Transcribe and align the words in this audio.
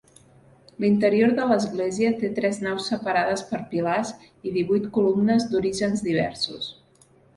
L'interior 0.83 1.33
de 1.39 1.43
l'església 1.49 2.13
té 2.23 2.31
tres 2.39 2.57
naus 2.67 2.87
separades 2.93 3.43
per 3.51 3.59
pilars 3.75 4.15
i 4.51 4.55
divuit 4.57 4.89
columnes 4.97 5.47
d'orígens 5.53 6.03
diversos. 6.09 6.73